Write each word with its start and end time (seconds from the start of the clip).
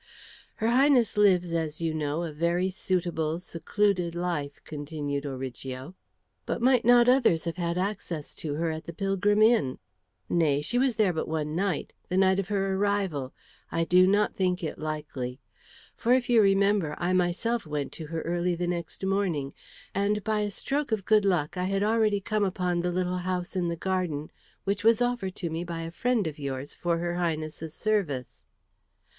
"Her 0.55 0.69
Highness 0.71 1.15
lives, 1.15 1.51
as 1.53 1.79
you 1.79 1.93
know, 1.93 2.23
a 2.23 2.31
very 2.33 2.71
suitable, 2.71 3.39
secluded 3.39 4.15
life," 4.15 4.59
continued 4.63 5.27
Origo. 5.27 5.93
"But 6.47 6.59
might 6.59 6.83
not 6.83 7.07
others 7.07 7.43
have 7.45 7.57
had 7.57 7.77
access 7.77 8.33
to 8.41 8.55
her 8.55 8.71
at 8.71 8.85
the 8.85 8.93
Pilgrim 8.93 9.43
Inn?" 9.43 9.77
"Nay, 10.27 10.59
she 10.61 10.79
was 10.79 10.95
there 10.95 11.13
but 11.13 11.25
the 11.25 11.29
one 11.33 11.55
night, 11.55 11.93
the 12.09 12.17
night 12.17 12.39
of 12.39 12.47
her 12.47 12.73
arrival. 12.73 13.31
I 13.71 13.83
do 13.83 14.07
not 14.07 14.33
think 14.35 14.63
it 14.63 14.79
likely. 14.79 15.39
For 15.95 16.15
if 16.15 16.31
you 16.31 16.41
remember, 16.41 16.95
I 16.97 17.13
myself 17.13 17.67
went 17.67 17.91
to 17.91 18.07
her 18.07 18.23
early 18.23 18.55
the 18.55 18.65
next 18.65 19.05
morning, 19.05 19.53
and 19.93 20.23
by 20.23 20.39
a 20.39 20.49
stroke 20.49 20.91
of 20.91 21.05
good 21.05 21.25
luck 21.25 21.57
I 21.57 21.65
had 21.65 21.83
already 21.83 22.19
come 22.21 22.43
upon 22.43 22.79
the 22.81 22.91
little 22.91 23.19
house 23.19 23.55
in 23.55 23.67
the 23.67 23.75
garden 23.75 24.31
which 24.63 24.83
was 24.83 24.99
offered 24.99 25.35
to 25.35 25.51
me 25.51 25.63
by 25.63 25.81
a 25.81 25.91
friend 25.91 26.25
of 26.25 26.39
yours 26.39 26.73
for 26.73 26.97
her 26.97 27.17
Highness's 27.17 27.75
service." 27.75 28.41